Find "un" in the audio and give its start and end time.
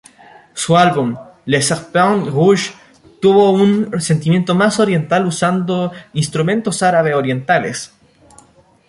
3.51-4.01